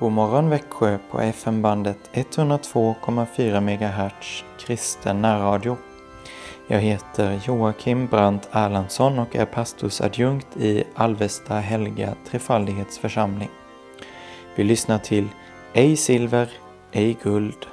[0.00, 5.76] God morgon Växjö på FM-bandet 102,4 MHz kristen närradio.
[6.66, 13.50] Jag heter Joakim Brandt Erlandsson och är pastorsadjunkt i Alvesta Helga Trefaldighetsförsamling.
[14.54, 15.28] Vi lyssnar till
[15.72, 16.50] Ej silver,
[16.92, 17.66] ej guld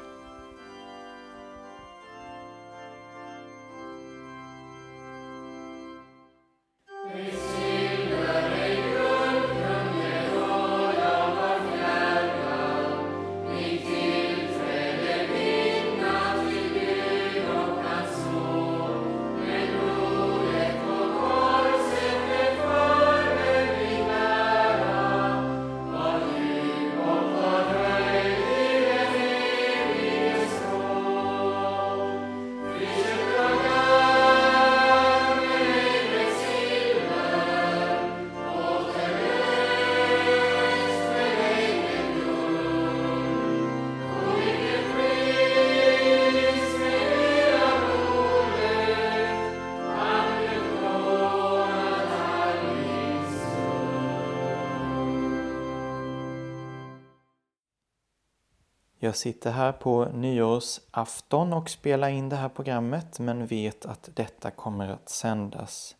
[59.08, 64.52] Jag sitter här på nyårsafton och spelar in det här programmet men vet att detta
[64.52, 65.96] kommer att sändas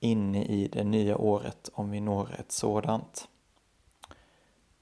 [0.00, 3.28] inne i det nya året om vi når ett sådant.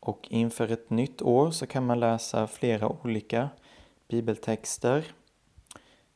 [0.01, 3.49] Och inför ett nytt år så kan man läsa flera olika
[4.09, 5.05] bibeltexter.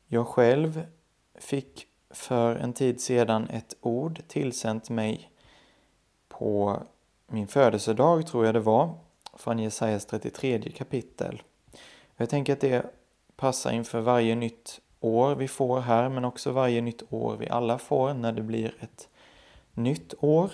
[0.07, 0.87] Jag själv
[1.35, 5.31] fick för en tid sedan ett ord tillsänt mig
[6.29, 6.83] på
[7.27, 8.95] min födelsedag, tror jag det var,
[9.37, 11.43] från Jesajas 33 kapitel.
[12.17, 12.87] Jag tänker att det
[13.37, 17.79] passar inför varje nytt år vi får här, men också varje nytt år vi alla
[17.79, 19.09] får när det blir ett
[19.73, 20.53] nytt år.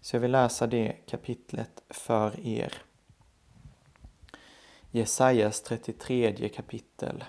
[0.00, 2.72] Så jag vill läsa det kapitlet för er.
[4.90, 7.24] Jesajas 33 kapitel.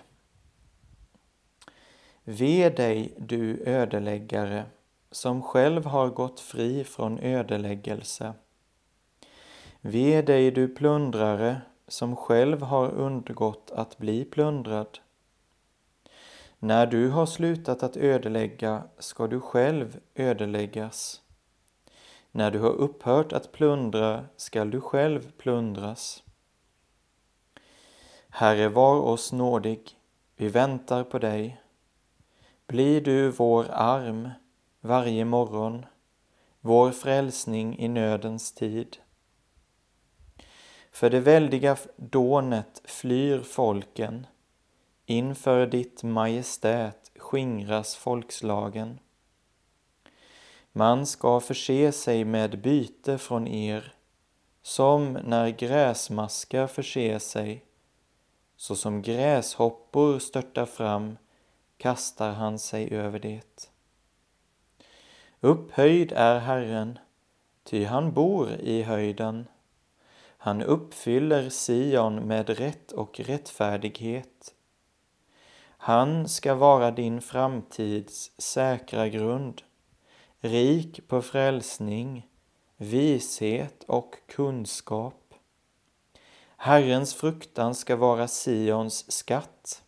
[2.23, 4.65] Ve dig, du ödeläggare,
[5.11, 8.33] som själv har gått fri från ödeläggelse
[9.83, 14.99] Ve dig du plundrare som själv har undgått att bli plundrad.
[16.59, 21.21] När du har slutat att ödelägga ska du själv ödeläggas.
[22.31, 26.23] När du har upphört att plundra skall du själv plundras.
[28.29, 29.99] Herre, var oss nådig,
[30.35, 31.61] vi väntar på dig.
[32.67, 34.29] Bli du vår arm
[34.81, 35.85] varje morgon,
[36.59, 38.97] vår frälsning i nödens tid.
[40.91, 44.27] För det väldiga dånet flyr folken,
[45.05, 48.99] inför ditt majestät skingras folkslagen.
[50.71, 53.93] Man ska förse sig med byte från er,
[54.61, 57.65] som när gräsmaskar förser sig,
[58.55, 61.17] så som gräshoppor störtar fram
[61.77, 63.69] kastar han sig över det.
[65.39, 66.99] Upphöjd är Herren,
[67.63, 69.47] ty han bor i höjden.
[70.43, 74.53] Han uppfyller Sion med rätt och rättfärdighet.
[75.63, 79.61] Han ska vara din framtids säkra grund,
[80.39, 82.27] rik på frälsning,
[82.77, 85.33] vishet och kunskap.
[86.57, 89.83] Herrens fruktan ska vara Sions skatt.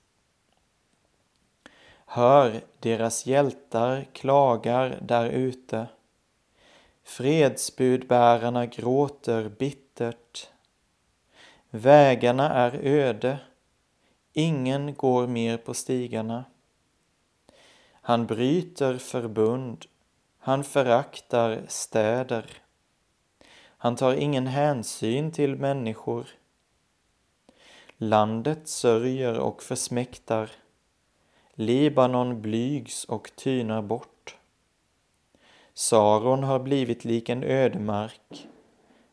[2.05, 5.87] Hör, deras hjältar klagar där ute.
[7.03, 10.49] Fredsbudbärarna gråter bittert.
[11.69, 13.39] Vägarna är öde,
[14.33, 16.45] ingen går mer på stigarna.
[17.91, 19.85] Han bryter förbund,
[20.37, 22.45] han föraktar städer.
[23.83, 26.27] Han tar ingen hänsyn till människor.
[27.97, 30.51] Landet sörjer och försmäktar.
[31.53, 34.12] Libanon blygs och tynar bort.
[35.75, 38.47] Saron har blivit lik en ödemark.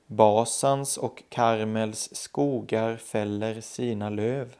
[0.06, 4.57] Basans och Karmels skogar fäller sina löv.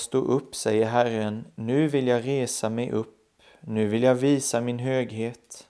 [0.00, 4.78] Stå upp, säger Herren, nu vill jag resa mig upp, nu vill jag visa min
[4.78, 5.68] höghet.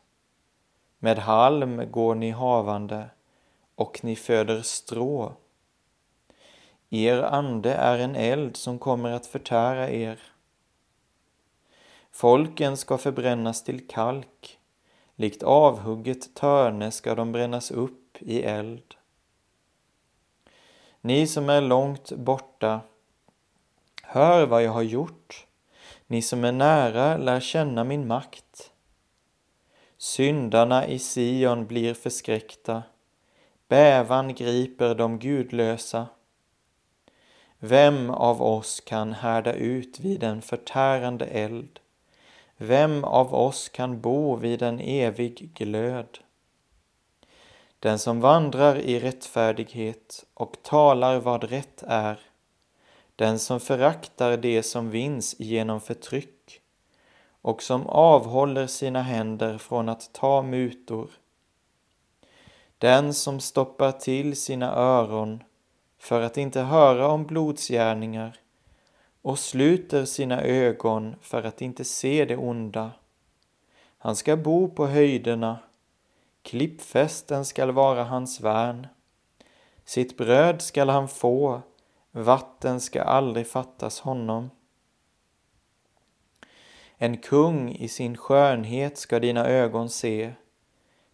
[0.99, 3.11] Med halm går ni havande
[3.75, 5.32] och ni föder strå.
[6.91, 10.21] Er ande är en eld som kommer att förtära er.
[12.11, 14.59] Folken ska förbrännas till kalk,
[15.17, 18.94] likt avhugget törne ska de brännas upp i eld.
[21.00, 22.81] Ni som är långt borta,
[24.12, 25.46] hör vad jag har gjort.
[26.06, 28.70] Ni som är nära, lär känna min makt.
[29.98, 32.82] Syndarna i Sion blir förskräckta,
[33.68, 36.06] bävan griper de gudlösa.
[37.58, 41.80] Vem av oss kan härda ut vid en förtärande eld?
[42.56, 46.18] Vem av oss kan bo vid en evig glöd?
[47.78, 52.30] Den som vandrar i rättfärdighet och talar vad rätt är,
[53.20, 56.61] den som föraktar det som vinns genom förtryck
[57.43, 61.11] och som avhåller sina händer från att ta mutor.
[62.78, 65.43] Den som stoppar till sina öron
[65.99, 68.37] för att inte höra om blodsgärningar
[69.22, 72.90] och sluter sina ögon för att inte se det onda.
[73.99, 75.58] Han ska bo på höjderna,
[76.43, 78.87] klippfästen skall vara hans värn.
[79.84, 81.62] Sitt bröd skall han få,
[82.12, 84.50] vatten ska aldrig fattas honom.
[86.96, 90.32] En kung i sin skönhet ska dina ögon se,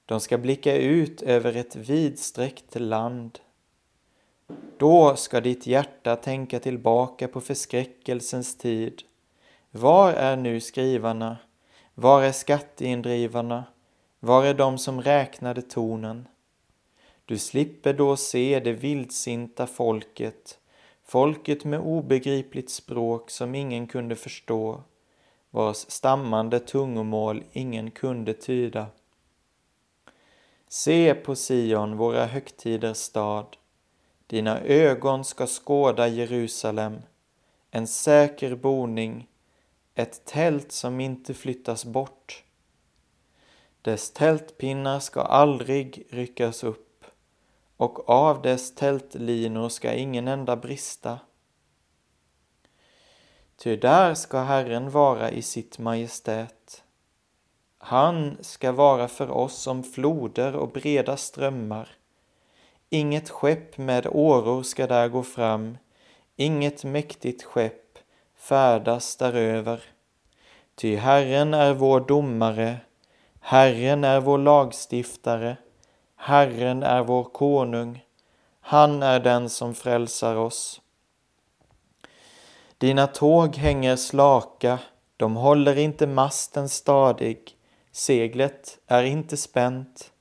[0.06, 3.38] de ska blicka ut över ett vidsträckt land.
[4.78, 9.02] Då ska ditt hjärta tänka tillbaka på förskräckelsens tid.
[9.70, 11.37] Var är nu skrivarna?
[11.94, 13.64] Var är skatteindrivarna?
[14.20, 16.28] Var är de som räknade tonen?
[17.25, 20.58] Du slipper då se det vildsinta folket,
[21.08, 24.82] folket med obegripligt språk som ingen kunde förstå,
[25.50, 28.87] vars stammande tungomål ingen kunde tyda.
[30.69, 33.56] Se på Sion, våra högtiders stad,
[34.26, 37.03] dina ögon ska skåda Jerusalem,
[37.70, 39.29] en säker boning,
[39.94, 42.44] ett tält som inte flyttas bort.
[43.82, 46.86] Dess tältpinnar ska aldrig ryckas upp
[47.76, 51.19] och av dess tältlinor ska ingen enda brista.
[53.56, 56.82] Ty där ska Herren vara i sitt majestät.
[57.78, 61.89] Han ska vara för oss som floder och breda strömmar.
[62.91, 65.79] Inget skepp med åror ska där gå fram,
[66.36, 67.98] inget mäktigt skepp
[68.36, 69.82] färdas däröver.
[70.74, 72.77] Ty Herren är vår domare,
[73.41, 75.56] Herren är vår lagstiftare,
[76.17, 78.05] Herren är vår konung,
[78.61, 80.81] han är den som frälsar oss.
[82.79, 84.79] Dina tåg hänger slaka,
[85.17, 87.39] de håller inte masten stadig,
[87.93, 90.13] seglet är inte spänt.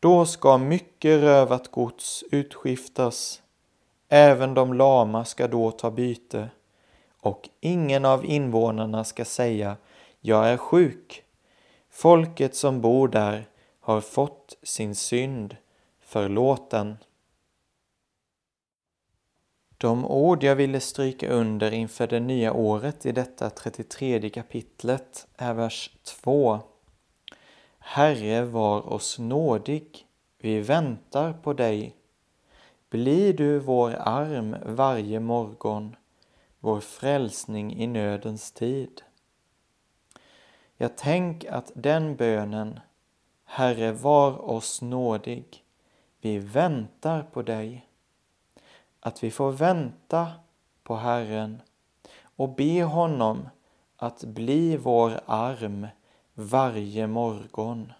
[0.00, 3.42] Då ska mycket rövat gods utskiftas,
[4.08, 6.50] även de lama ska då ta byte,
[7.20, 9.76] och ingen av invånarna ska säga
[10.20, 11.22] jag är sjuk.
[11.90, 13.46] Folket som bor där
[13.86, 15.56] har fått sin synd
[16.00, 16.96] förlåten.
[19.78, 25.54] De ord jag ville stryka under inför det nya året i detta 33 kapitlet är
[25.54, 26.60] vers 2.
[27.78, 30.06] Herre, var oss nådig,
[30.38, 31.96] vi väntar på dig.
[32.90, 35.96] Bli du vår arm varje morgon,
[36.60, 39.02] vår frälsning i nödens tid.
[40.76, 42.80] Jag tänk att den bönen,
[43.48, 45.64] Herre, var oss nådig,
[46.20, 47.88] vi väntar på dig.
[49.00, 50.32] Att vi får vänta
[50.82, 51.62] på Herren
[52.36, 53.48] och be honom
[53.96, 55.86] att bli vår arm
[56.34, 57.92] varje morgon,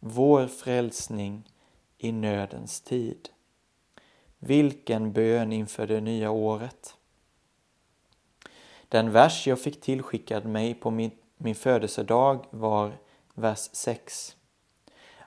[0.00, 1.50] vår frälsning
[1.98, 3.28] i nödens tid.
[4.38, 6.96] Vilken bön inför det nya året!
[8.88, 12.92] Den vers jag fick tillskickad mig på min, min födelsedag var
[13.34, 14.36] vers 6.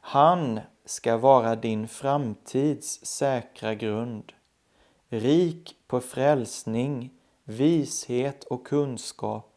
[0.02, 4.34] Han ska vara din framtids säkra grund,
[5.10, 7.10] rik på frälsning,
[7.44, 9.52] vishet och kunskap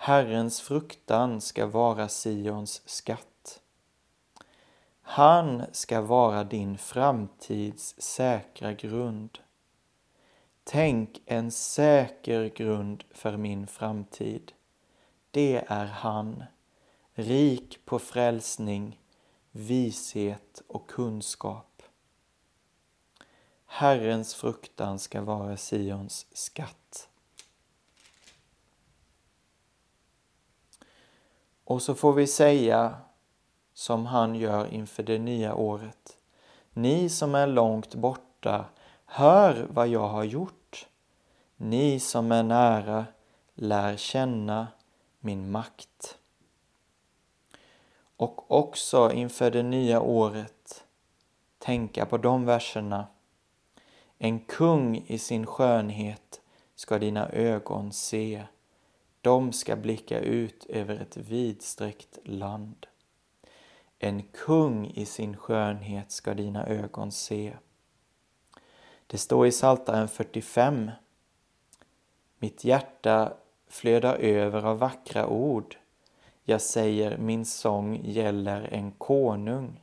[0.00, 3.60] Herrens fruktan ska vara Sions skatt.
[5.02, 9.38] Han ska vara din framtids säkra grund.
[10.64, 14.52] Tänk en säker grund för min framtid.
[15.30, 16.44] Det är han,
[17.14, 18.98] rik på frälsning,
[19.58, 21.82] vishet och kunskap.
[23.66, 27.08] Herrens fruktan ska vara Sions skatt.
[31.64, 32.96] Och så får vi säga
[33.74, 36.16] som han gör inför det nya året.
[36.72, 38.64] Ni som är långt borta,
[39.04, 40.86] hör vad jag har gjort.
[41.56, 43.06] Ni som är nära,
[43.54, 44.66] lär känna
[45.20, 46.17] min makt.
[48.18, 50.84] Och också inför det nya året
[51.58, 53.06] tänka på de verserna.
[54.18, 56.40] En kung i sin skönhet
[56.74, 58.44] ska dina ögon se.
[59.20, 62.86] De ska blicka ut över ett vidsträckt land.
[63.98, 67.56] En kung i sin skönhet ska dina ögon se.
[69.06, 70.90] Det står i Psaltaren 45.
[72.38, 73.32] Mitt hjärta
[73.68, 75.77] flödar över av vackra ord.
[76.50, 79.80] Jag säger min sång gäller en konung.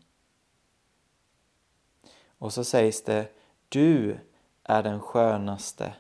[2.38, 3.28] Och så sägs det
[3.70, 4.20] Du
[4.64, 5.94] är den skönaste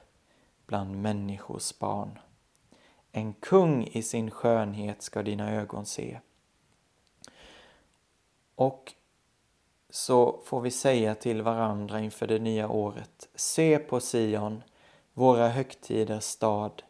[0.67, 2.19] bland människors barn.
[3.11, 6.19] En kung i sin skönhet ska dina ögon se.
[8.55, 8.93] Och
[9.89, 13.29] så får vi säga till varandra inför det nya året.
[13.35, 14.63] Se på Sion,
[15.13, 16.83] våra högtiders stad.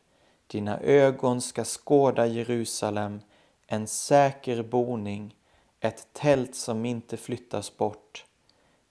[0.47, 3.21] Dina ögon ska skåda Jerusalem,
[3.67, 5.35] en säker boning,
[5.79, 8.25] ett tält som inte flyttas bort.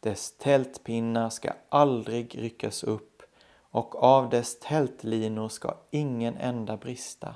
[0.00, 3.22] Dess tältpinnar ska aldrig ryckas upp
[3.74, 7.34] och av dess tältlinor ska ingen enda brista.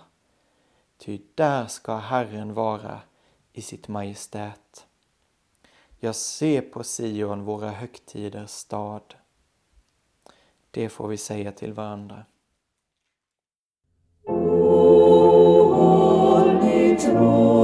[0.98, 3.00] Ty där ska Herren vara
[3.52, 4.86] i sitt majestät.
[5.98, 9.14] Jag ser på Sion, våra högtiders stad.
[10.70, 12.24] Det får vi säga till varandra.
[17.18, 17.57] 주로.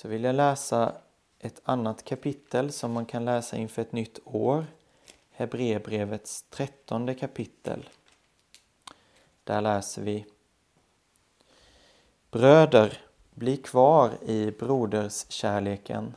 [0.00, 0.92] Så vill jag läsa
[1.38, 4.66] ett annat kapitel som man kan läsa inför ett nytt år.
[5.30, 7.88] Hebreerbrevets trettonde kapitel.
[9.44, 10.26] Där läser vi
[12.30, 12.98] Bröder,
[13.34, 16.14] bli kvar i broderskärleken.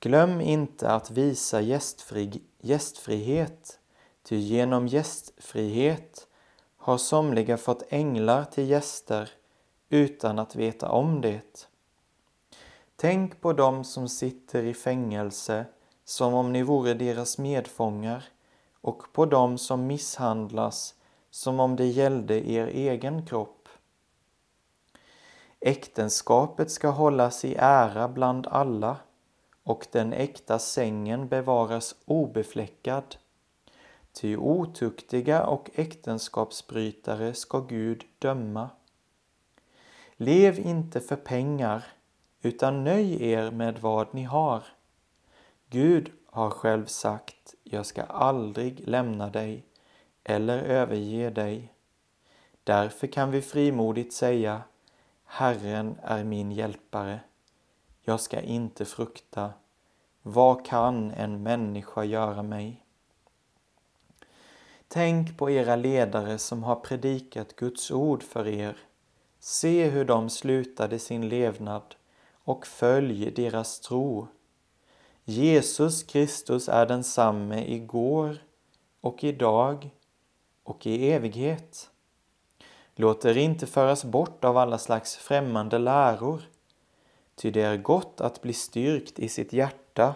[0.00, 3.80] Glöm inte att visa gästfri, gästfrihet,
[4.22, 6.26] ty genom gästfrihet
[6.76, 9.30] har somliga fått änglar till gäster
[9.88, 11.68] utan att veta om det.
[13.00, 15.66] Tänk på dem som sitter i fängelse
[16.04, 18.24] som om ni vore deras medfångar
[18.80, 20.94] och på dem som misshandlas
[21.30, 23.68] som om det gällde er egen kropp.
[25.60, 28.96] Äktenskapet ska hållas i ära bland alla
[29.62, 33.16] och den äkta sängen bevaras obefläckad.
[34.12, 38.70] Ty otuktiga och äktenskapsbrytare ska Gud döma.
[40.16, 41.84] Lev inte för pengar
[42.42, 44.62] utan nöj er med vad ni har.
[45.70, 49.64] Gud har själv sagt, jag ska aldrig lämna dig
[50.24, 51.72] eller överge dig.
[52.64, 54.62] Därför kan vi frimodigt säga,
[55.24, 57.20] Herren är min hjälpare.
[58.02, 59.52] Jag ska inte frukta.
[60.22, 62.84] Vad kan en människa göra mig?
[64.88, 68.76] Tänk på era ledare som har predikat Guds ord för er.
[69.40, 71.94] Se hur de slutade sin levnad
[72.48, 74.28] och följ deras tro.
[75.24, 78.38] Jesus Kristus är densamme igår
[79.00, 79.90] och idag
[80.62, 81.90] och i evighet.
[82.94, 86.42] Låt er inte föras bort av alla slags främmande läror.
[87.34, 90.14] ty det är gott att bli styrkt i sitt hjärta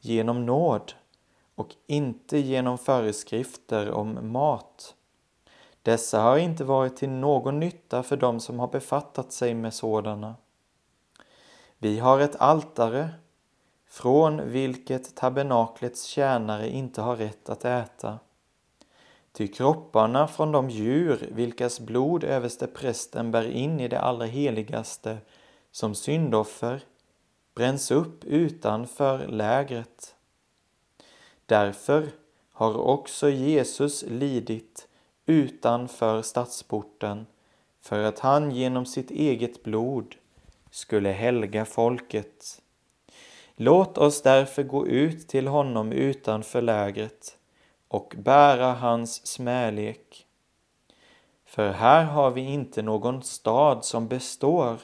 [0.00, 0.92] genom nåd
[1.54, 4.94] och inte genom föreskrifter om mat.
[5.82, 10.34] Dessa har inte varit till någon nytta för dem som har befattat sig med sådana.
[11.78, 13.10] Vi har ett altare
[13.88, 18.18] från vilket tabernaklets tjänare inte har rätt att äta.
[19.32, 25.18] Ty kropparna från de djur vilkas blod överste prästen bär in i det allra heligaste
[25.70, 26.82] som syndoffer
[27.54, 30.16] bränns upp utanför lägret.
[31.46, 32.08] Därför
[32.52, 34.88] har också Jesus lidit
[35.26, 37.26] utanför stadsporten
[37.80, 40.14] för att han genom sitt eget blod
[40.74, 42.62] skulle helga folket.
[43.56, 47.36] Låt oss därför gå ut till honom utanför lägret
[47.88, 50.26] och bära hans smälek.
[51.44, 54.76] För här har vi inte någon stad som består,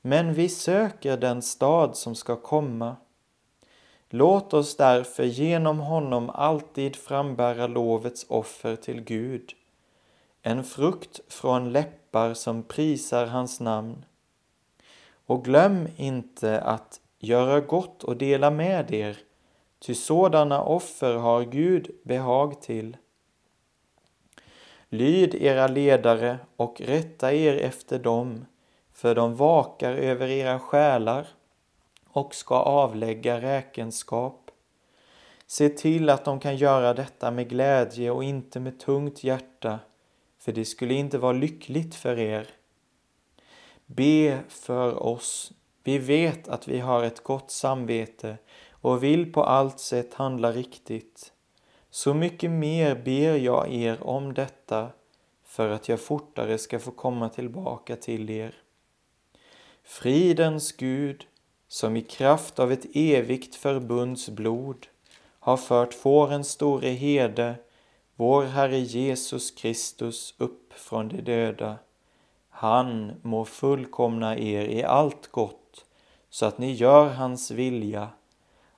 [0.00, 2.96] men vi söker den stad som ska komma.
[4.10, 9.52] Låt oss därför genom honom alltid frambära lovets offer till Gud,
[10.42, 14.04] en frukt från läppar som prisar hans namn.
[15.26, 19.18] Och glöm inte att göra gott och dela med er,
[19.78, 22.96] ty sådana offer har Gud behag till.
[24.88, 28.44] Lyd era ledare och rätta er efter dem,
[28.92, 31.26] för de vakar över era själar
[32.08, 34.50] och ska avlägga räkenskap.
[35.46, 39.78] Se till att de kan göra detta med glädje och inte med tungt hjärta,
[40.38, 42.48] för det skulle inte vara lyckligt för er.
[43.86, 45.52] Be för oss.
[45.82, 48.36] Vi vet att vi har ett gott samvete
[48.70, 51.32] och vill på allt sätt handla riktigt.
[51.90, 54.88] Så mycket mer ber jag er om detta
[55.44, 58.54] för att jag fortare ska få komma tillbaka till er.
[59.84, 61.26] Fridens Gud,
[61.68, 64.86] som i kraft av ett evigt förbunds blod
[65.40, 67.54] har fört fårens store herde,
[68.16, 71.78] vår Herre Jesus Kristus, upp från de döda.
[72.56, 75.84] Han må fullkomna er i allt gott,
[76.30, 78.08] så att ni gör hans vilja,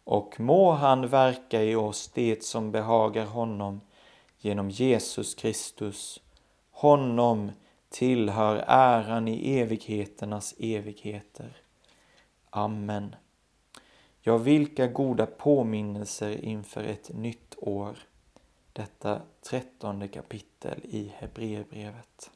[0.04, 3.80] och må han verka i oss det som behagar honom
[4.38, 6.20] genom Jesus Kristus.
[6.70, 7.50] Honom
[7.88, 11.56] tillhör äran i evigheternas evigheter.
[12.50, 13.16] Amen.
[14.20, 17.98] Ja, vilka goda påminnelser inför ett nytt år.
[18.72, 22.30] Detta trettonde kapitel i Hebreerbrevet.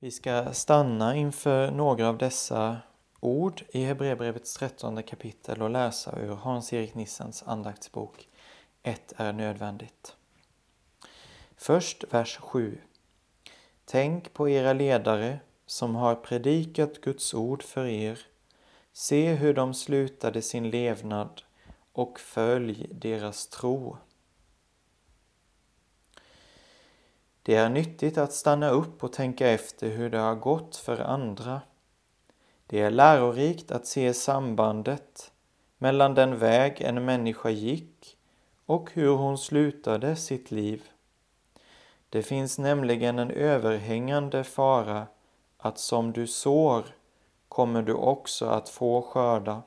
[0.00, 2.76] Vi ska stanna inför några av dessa
[3.20, 8.28] ord i Hebreerbrevets trettonde kapitel och läsa ur Hans-Erik Nissens andaktsbok
[8.82, 10.16] Ett är nödvändigt.
[11.56, 12.80] Först vers 7.
[13.84, 18.18] Tänk på era ledare som har predikat Guds ord för er.
[18.92, 21.42] Se hur de slutade sin levnad
[21.92, 23.96] och följ deras tro.
[27.48, 31.60] Det är nyttigt att stanna upp och tänka efter hur det har gått för andra.
[32.66, 35.32] Det är lärorikt att se sambandet
[35.78, 38.16] mellan den väg en människa gick
[38.66, 40.82] och hur hon slutade sitt liv.
[42.08, 45.06] Det finns nämligen en överhängande fara
[45.58, 46.84] att som du sår
[47.48, 49.62] kommer du också att få skörda.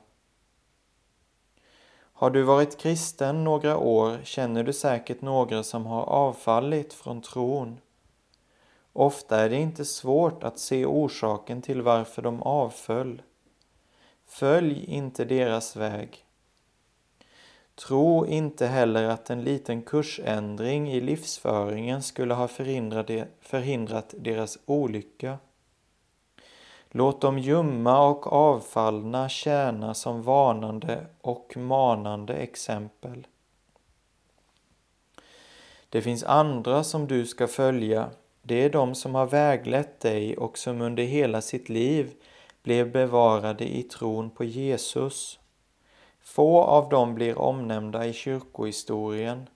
[2.22, 7.80] Har du varit kristen några år känner du säkert några som har avfallit från tron.
[8.92, 13.22] Ofta är det inte svårt att se orsaken till varför de avföll.
[14.26, 16.24] Följ inte deras väg.
[17.74, 25.38] Tro inte heller att en liten kursändring i livsföringen skulle ha förhindrat deras olycka.
[26.94, 33.26] Låt de ljumma och avfallna tjäna som varnande och manande exempel.
[35.88, 38.10] Det finns andra som du ska följa.
[38.42, 42.12] Det är de som har väglett dig och som under hela sitt liv
[42.62, 45.38] blev bevarade i tron på Jesus.
[46.20, 49.48] Få av dem blir omnämnda i kyrkohistorien,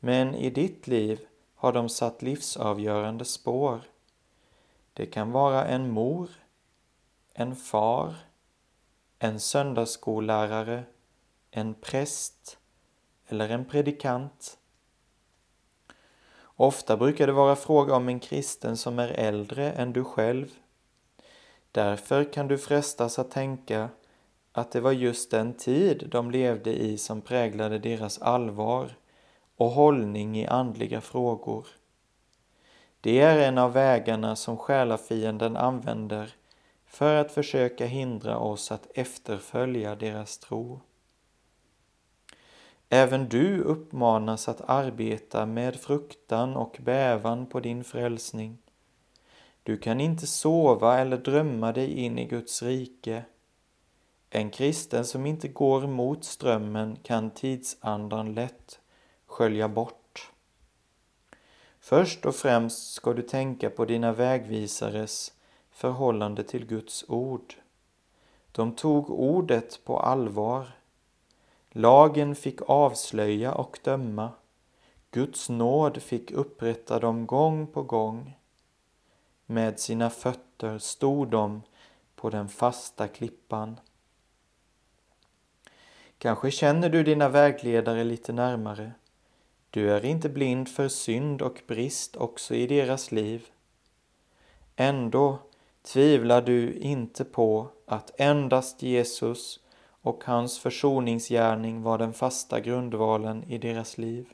[0.00, 1.20] men i ditt liv
[1.54, 3.80] har de satt livsavgörande spår.
[4.92, 6.28] Det kan vara en mor,
[7.40, 8.14] en far,
[9.18, 10.84] en söndagsskollärare,
[11.50, 12.58] en präst
[13.28, 14.58] eller en predikant.
[16.42, 20.46] Ofta brukar det vara fråga om en kristen som är äldre än du själv.
[21.72, 23.88] Därför kan du frestas att tänka
[24.52, 28.96] att det var just den tid de levde i som präglade deras allvar
[29.56, 31.66] och hållning i andliga frågor.
[33.00, 36.37] Det är en av vägarna som själafienden använder
[36.88, 40.80] för att försöka hindra oss att efterfölja deras tro.
[42.88, 48.58] Även du uppmanas att arbeta med fruktan och bävan på din frälsning.
[49.62, 53.24] Du kan inte sova eller drömma dig in i Guds rike.
[54.30, 58.80] En kristen som inte går mot strömmen kan tidsandan lätt
[59.26, 60.32] skölja bort.
[61.80, 65.32] Först och främst ska du tänka på dina vägvisares
[65.78, 67.54] förhållande till Guds ord.
[68.52, 70.66] De tog ordet på allvar.
[71.70, 74.30] Lagen fick avslöja och döma.
[75.10, 78.36] Guds nåd fick upprätta dem gång på gång.
[79.46, 81.62] Med sina fötter stod de
[82.16, 83.80] på den fasta klippan.
[86.18, 88.92] Kanske känner du dina vägledare lite närmare.
[89.70, 93.46] Du är inte blind för synd och brist också i deras liv.
[94.76, 95.38] Ändå
[95.82, 99.60] tvivlar du inte på att endast Jesus
[100.02, 104.28] och hans försoningsgärning var den fasta grundvalen i deras liv.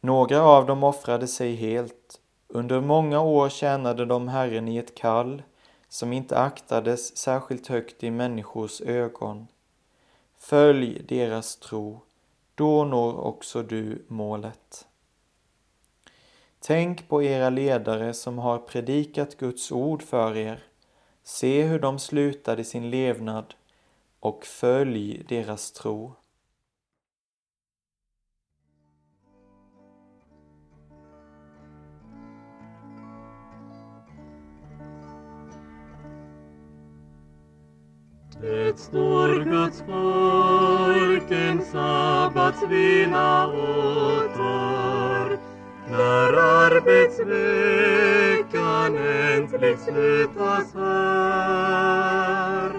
[0.00, 2.20] Några av dem offrade sig helt.
[2.48, 5.42] Under många år tjänade de Herren i ett kall
[5.88, 9.46] som inte aktades särskilt högt i människors ögon.
[10.38, 12.00] Följ deras tro,
[12.54, 14.86] då når också du målet.
[16.64, 20.62] Tänk på era ledare som har predikat Guds ord för er.
[21.22, 23.54] Se hur de slutade sin levnad
[24.20, 26.14] och följ deras tro.
[38.40, 45.31] Det står Guds folk en sabbatsvila åter
[45.92, 52.72] när arbetsveckan äntligen slutas här.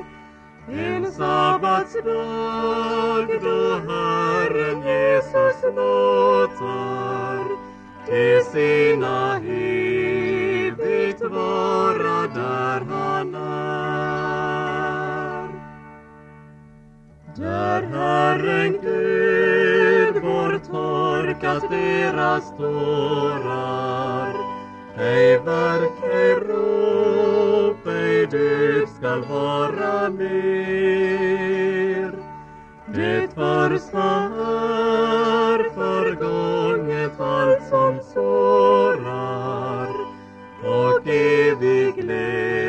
[0.67, 7.43] En sabbatsdag då Herren Jesus låter
[8.05, 14.23] till sina evigt vara där han är.
[17.35, 19.22] Där Herren Gud
[21.43, 24.33] torkat deras tårar
[24.97, 31.03] ej verk, ej rop, ej död skall vara mer.
[32.85, 39.89] Det första är förgånget allt som sårar
[40.63, 42.62] och evig glädje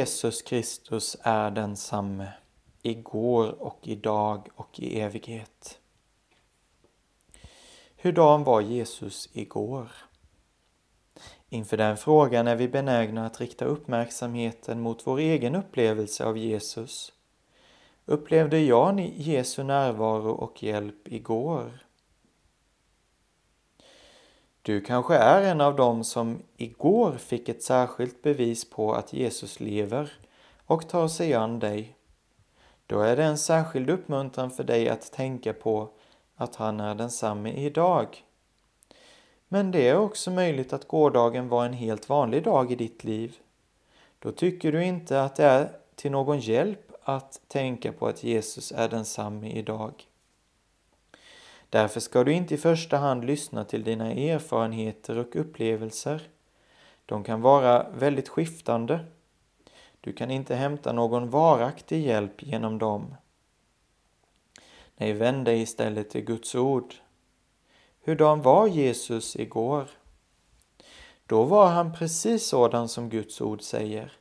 [0.00, 2.32] Jesus Kristus är densamme
[2.82, 5.78] igår och idag och i evighet.
[7.96, 9.90] Hurdan var Jesus igår?
[11.48, 17.12] Inför den frågan är vi benägna att rikta uppmärksamheten mot vår egen upplevelse av Jesus.
[18.04, 21.89] Upplevde jag Jesu närvaro och hjälp igår?
[24.62, 29.60] Du kanske är en av dem som igår fick ett särskilt bevis på att Jesus
[29.60, 30.12] lever
[30.66, 31.96] och tar sig an dig.
[32.86, 35.88] Då är det en särskild uppmuntran för dig att tänka på
[36.36, 38.24] att han är densamme idag.
[39.48, 43.36] Men det är också möjligt att gårdagen var en helt vanlig dag i ditt liv.
[44.18, 48.72] Då tycker du inte att det är till någon hjälp att tänka på att Jesus
[48.72, 50.09] är densamme idag.
[51.70, 56.22] Därför ska du inte i första hand lyssna till dina erfarenheter och upplevelser.
[57.06, 59.04] De kan vara väldigt skiftande.
[60.00, 63.14] Du kan inte hämta någon varaktig hjälp genom dem.
[64.96, 66.94] Nej, vänd dig istället till Guds ord.
[68.04, 69.88] Hurdan var Jesus igår?
[71.26, 74.12] Då var han precis sådan som Guds ord säger.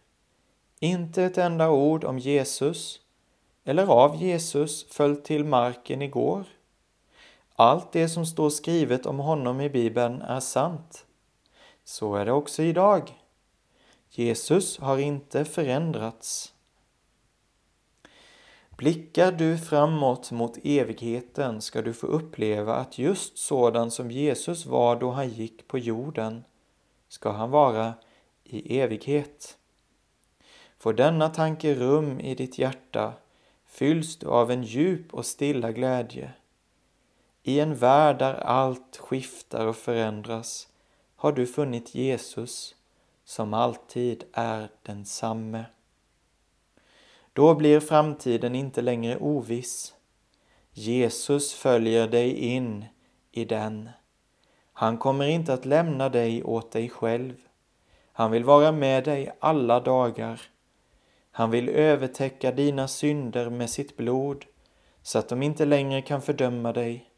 [0.79, 2.99] Inte ett enda ord om Jesus
[3.63, 6.45] eller av Jesus föll till marken igår.
[7.59, 11.05] Allt det som står skrivet om honom i Bibeln är sant.
[11.83, 13.19] Så är det också idag.
[14.09, 16.53] Jesus har inte förändrats.
[18.69, 24.95] Blickar du framåt mot evigheten ska du få uppleva att just sådan som Jesus var
[24.99, 26.43] då han gick på jorden
[27.09, 27.93] ska han vara
[28.43, 29.57] i evighet.
[30.77, 33.13] Får denna tanke rum i ditt hjärta
[33.65, 36.33] fylls du av en djup och stilla glädje.
[37.49, 40.67] I en värld där allt skiftar och förändras
[41.15, 42.75] har du funnit Jesus
[43.23, 45.65] som alltid är densamme.
[47.33, 49.93] Då blir framtiden inte längre oviss.
[50.71, 52.85] Jesus följer dig in
[53.31, 53.89] i den.
[54.73, 57.35] Han kommer inte att lämna dig åt dig själv.
[58.11, 60.41] Han vill vara med dig alla dagar.
[61.31, 64.45] Han vill övertäcka dina synder med sitt blod
[65.01, 67.08] så att de inte längre kan fördöma dig.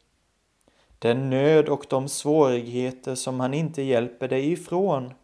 [1.02, 5.14] Den nöd och de svårigheter som han inte hjälper dig ifrån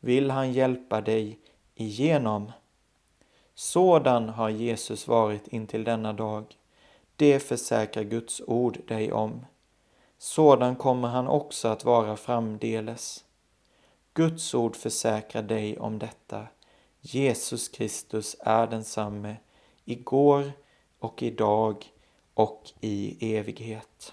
[0.00, 1.38] vill han hjälpa dig
[1.74, 2.52] igenom.
[3.54, 6.44] Sådan har Jesus varit intill denna dag.
[7.16, 9.46] Det försäkrar Guds ord dig om.
[10.18, 13.24] Sådan kommer han också att vara framdeles.
[14.14, 16.46] Guds ord försäkrar dig om detta.
[17.00, 19.36] Jesus Kristus är densamme
[19.84, 20.52] igår
[20.98, 21.86] och idag
[22.34, 24.12] och i evighet.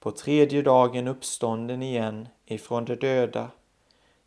[0.00, 3.50] på tredje dagen uppstånden igen ifrån de döda,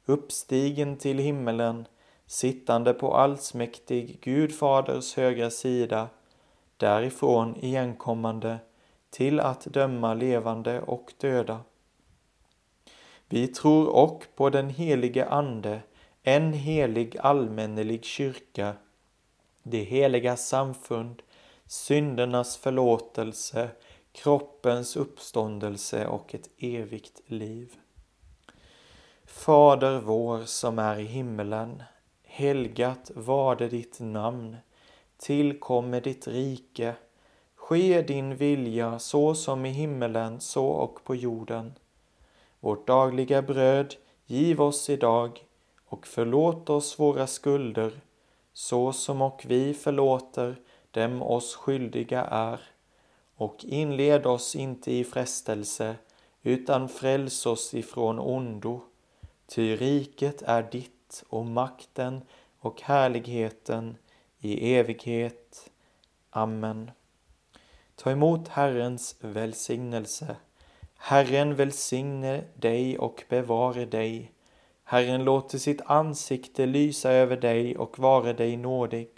[0.06, 1.88] uppstigen till himmelen,
[2.26, 6.10] sittande på allsmäktig Gud faders högra sida,
[6.78, 8.58] därifrån igenkommande
[9.10, 11.60] till att döma levande och döda.
[13.30, 15.82] Vi tror och på den helige Ande,
[16.24, 18.74] en helig allmännelig kyrka,
[19.64, 21.22] det heliga samfund,
[21.66, 23.70] syndernas förlåtelse,
[24.12, 27.76] kroppens uppståndelse och ett evigt liv.
[29.26, 31.84] Fader vår som är i himmelen.
[32.24, 34.58] Helgat varde ditt namn.
[35.18, 36.96] Tillkomme ditt rike.
[37.56, 41.74] Ske din vilja så som i himmelen så och på jorden.
[42.60, 43.96] Vårt dagliga bröd
[44.26, 45.46] giv oss idag
[45.86, 48.02] och förlåt oss våra skulder
[48.54, 50.56] så som och vi förlåter
[50.92, 52.62] dem oss skyldiga är
[53.42, 55.96] och inled oss inte i frestelse
[56.42, 58.82] utan fräls oss ifrån ondo.
[59.48, 62.22] Ty riket är ditt och makten
[62.60, 63.98] och härligheten
[64.40, 65.70] i evighet.
[66.30, 66.92] Amen.
[67.96, 70.36] Ta emot Herrens välsignelse.
[70.98, 74.32] Herren välsigne dig och bevare dig.
[74.84, 79.10] Herren låter sitt ansikte lysa över dig och vare dig nådig.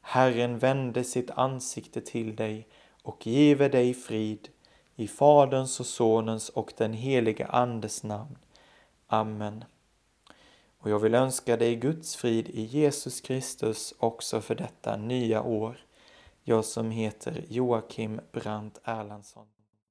[0.00, 2.66] Herren vände sitt ansikte till dig
[3.02, 4.48] och give dig frid
[4.96, 8.38] i Faderns och Sonens och den helige Andes namn.
[9.06, 9.64] Amen.
[10.78, 15.76] Och jag vill önska dig Guds frid i Jesus Kristus också för detta nya år.
[16.44, 19.51] Jag som heter Joakim Brandt Erlandsson.